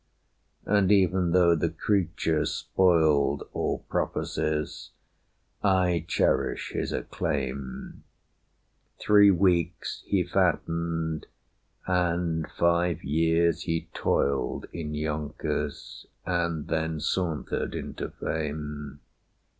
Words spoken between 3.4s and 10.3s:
All prophecies, I cherish his acclaim. Three weeks he